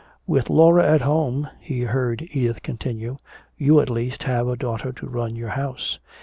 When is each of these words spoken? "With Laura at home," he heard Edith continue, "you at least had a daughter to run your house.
"With 0.25 0.49
Laura 0.49 0.83
at 0.83 1.01
home," 1.01 1.47
he 1.59 1.81
heard 1.81 2.23
Edith 2.33 2.63
continue, 2.63 3.17
"you 3.55 3.79
at 3.79 3.87
least 3.87 4.23
had 4.23 4.47
a 4.47 4.55
daughter 4.55 4.91
to 4.91 5.07
run 5.07 5.35
your 5.35 5.49
house. 5.49 5.99